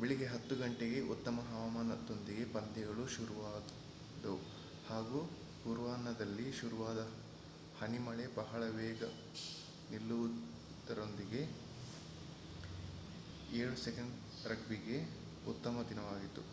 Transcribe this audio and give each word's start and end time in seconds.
ಬೆಳಿಗ್ಗೆ 0.00 0.26
10.00 0.26 0.56
ಗಂಟೆಗೆ 0.56 0.98
ಉತ್ತಮ 1.12 1.36
ಹವಾಮಾನದೊಂದಿಗೆ 1.46 2.44
ಪಂದ್ಯಗಳು 2.52 3.04
ಶುರುವಾದವು 3.06 4.36
ಹಾಗು 4.84 5.20
ಪೂರ್ವಾಹ್ನದಲ್ಲಿ 5.62 6.46
ಶುರುವಾದ 6.52 7.00
ಹನಿಮಳೆ 7.74 8.26
ಬಹಳ 8.36 8.62
ಬೇಗ 8.76 9.02
ನಿಲ್ಲುವುದರೊಂದಿಗೆ 9.90 11.42
7's 13.58 14.06
ರಗ್ಬಿ 14.44 14.78
ಗೆ 14.86 15.00
ಉತ್ತಮ 15.46 15.82
ದಿನವಾಗಿದೆ 15.90 16.44